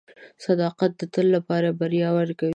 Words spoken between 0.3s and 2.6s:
•صداقت د تل لپاره بریا ورکوي.